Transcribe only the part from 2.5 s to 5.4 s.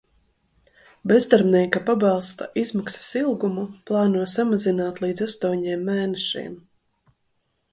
izmaksas ilgumu plāno samazināt līdz